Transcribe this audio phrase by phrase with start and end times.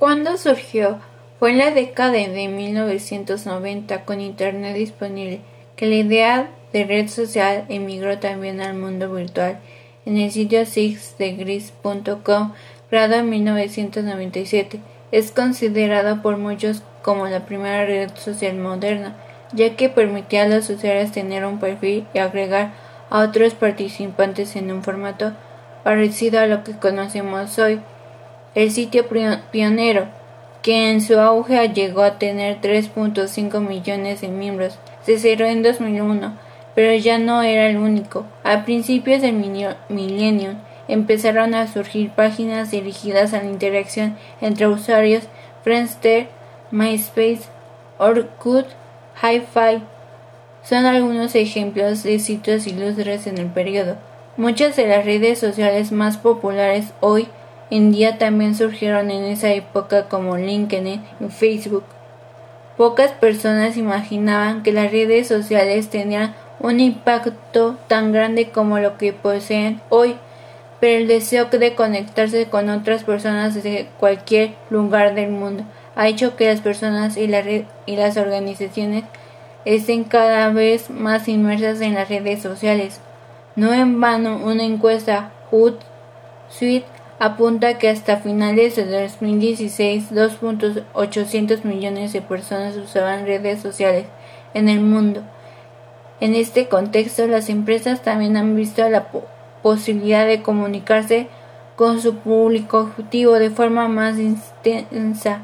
[0.00, 0.98] ¿Cuándo surgió?
[1.38, 5.42] Fue en la década de 1990, con Internet disponible,
[5.76, 9.58] que la idea de red social emigró también al mundo virtual.
[10.06, 12.54] En el sitio sixdegrees.com,
[12.88, 14.80] creado en 1997,
[15.12, 19.16] es considerado por muchos como la primera red social moderna,
[19.52, 22.72] ya que permitía a los usuarios tener un perfil y agregar
[23.10, 25.34] a otros participantes en un formato
[25.84, 27.82] parecido a lo que conocemos hoy
[28.54, 29.06] el sitio
[29.50, 30.08] pionero,
[30.62, 36.36] que en su auge llegó a tener 3.5 millones de miembros, se cerró en 2001,
[36.74, 38.26] pero ya no era el único.
[38.44, 39.34] A principios del
[39.88, 40.56] milenio
[40.88, 45.24] empezaron a surgir páginas dirigidas a la interacción entre usuarios,
[45.62, 46.28] Friendster,
[46.70, 47.42] MySpace,
[47.98, 48.66] Orkut,
[49.22, 49.82] Hi-Fi.
[50.62, 53.96] Son algunos ejemplos de sitios ilustres en el periodo.
[54.36, 57.28] Muchas de las redes sociales más populares hoy
[57.70, 61.84] día también surgieron en esa época como LinkedIn y Facebook.
[62.76, 69.12] Pocas personas imaginaban que las redes sociales tenían un impacto tan grande como lo que
[69.12, 70.16] poseen hoy,
[70.80, 76.36] pero el deseo de conectarse con otras personas desde cualquier lugar del mundo ha hecho
[76.36, 77.30] que las personas y,
[77.86, 79.04] y las organizaciones
[79.64, 83.00] estén cada vez más inmersas en las redes sociales.
[83.56, 92.22] No en vano una encuesta Hootsuite apunta que hasta finales de 2016 2.800 millones de
[92.22, 94.06] personas usaban redes sociales
[94.54, 95.22] en el mundo.
[96.20, 99.08] En este contexto, las empresas también han visto la
[99.62, 101.28] posibilidad de comunicarse
[101.76, 105.42] con su público objetivo de forma más intensa,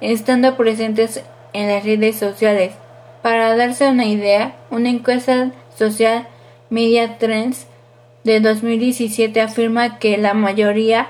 [0.00, 2.72] estando presentes en las redes sociales.
[3.22, 6.26] Para darse una idea, una encuesta social
[6.68, 7.68] Media Trends
[8.26, 11.08] de 2017 afirma que la mayoría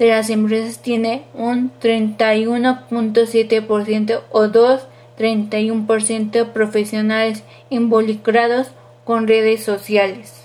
[0.00, 8.72] de las empresas tiene un 31.7% o dos 31% profesionales involucrados
[9.04, 10.37] con redes sociales.